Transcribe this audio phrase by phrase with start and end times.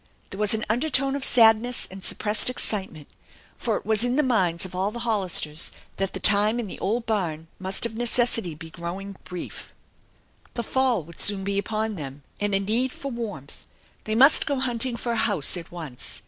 [0.31, 3.09] There was an undertone of sadness and suppressed excitement,
[3.55, 6.79] for it was in the minds of all the Hollisters that the time in the
[6.79, 9.75] old barn must of necessity be growing brief.
[10.55, 13.11] THE ENCHANTED BARN 309 The fall would soon be upon them, and a need for
[13.11, 13.67] warmth.
[14.05, 16.19] They must go hunting for a house at once.